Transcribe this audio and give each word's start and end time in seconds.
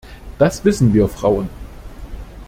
Das 0.39 0.65
wissen 0.65 0.95
wir 0.95 1.07
Frauen. 1.07 1.47